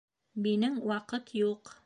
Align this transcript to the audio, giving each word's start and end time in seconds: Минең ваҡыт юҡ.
Минең 0.45 0.79
ваҡыт 0.93 1.33
юҡ. 1.43 1.77